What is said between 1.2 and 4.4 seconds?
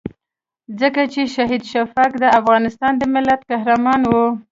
شهید شفیق د افغانستان د ملت قهرمان وو.